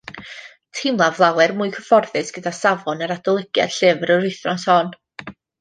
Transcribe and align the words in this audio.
Teimlaf 0.77 1.19
lawer 1.23 1.53
mwy 1.59 1.69
cyfforddus 1.75 2.33
gyda 2.39 2.55
safon 2.61 3.05
yr 3.09 3.15
adolygiad 3.19 3.77
llyfr 3.79 4.15
yr 4.17 4.29
wythnos 4.29 4.69
hon 4.75 4.95